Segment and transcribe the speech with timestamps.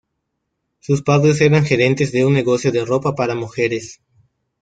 [0.79, 4.01] Sus padres eran gerentes de un negocio de ropa para mujeres.